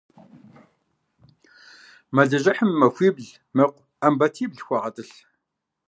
Мэлыжьыхьым 2.15 2.69
и 2.73 2.77
махуибл 2.79 3.27
мэкъу 3.55 3.83
Ӏэмбатибл 3.99 4.59
хуэгъэтӀылъ. 4.65 5.15